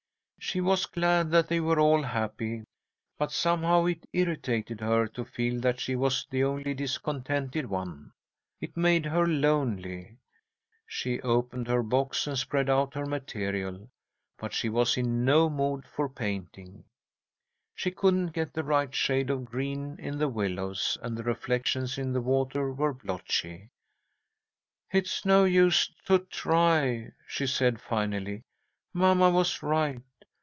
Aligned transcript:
She 0.43 0.59
was 0.59 0.87
glad 0.87 1.29
that 1.31 1.47
they 1.49 1.59
were 1.59 1.79
all 1.79 2.01
happy, 2.01 2.63
but 3.19 3.31
somehow 3.31 3.85
it 3.85 4.07
irritated 4.11 4.81
her 4.81 5.05
to 5.09 5.23
feel 5.23 5.61
that 5.61 5.79
she 5.79 5.95
was 5.95 6.25
the 6.31 6.43
only 6.43 6.73
discontented 6.73 7.67
one. 7.67 8.11
It 8.59 8.75
made 8.75 9.05
her 9.05 9.27
lonely. 9.27 10.17
She 10.87 11.21
opened 11.21 11.67
her 11.67 11.83
box 11.83 12.25
and 12.25 12.39
spread 12.39 12.71
out 12.71 12.95
her 12.95 13.05
material, 13.05 13.87
but 14.39 14.51
she 14.51 14.67
was 14.67 14.97
in 14.97 15.23
no 15.23 15.47
mood 15.47 15.85
for 15.87 16.09
painting. 16.09 16.85
She 17.75 17.91
couldn't 17.91 18.33
get 18.33 18.51
the 18.51 18.63
right 18.63 18.93
shade 18.93 19.29
of 19.29 19.45
green 19.45 19.95
in 19.99 20.17
the 20.17 20.27
willows, 20.27 20.97
and 21.03 21.15
the 21.15 21.23
reflections 21.23 21.99
in 21.99 22.13
the 22.13 22.21
water 22.21 22.73
were 22.73 22.95
blotchy. 22.95 23.69
"It's 24.91 25.23
no 25.23 25.43
use 25.45 25.93
to 26.05 26.17
try," 26.17 27.11
she 27.27 27.45
said, 27.45 27.79
finally. 27.79 28.41
"Mamma 28.91 29.29
was 29.29 29.61
right. 29.61 30.01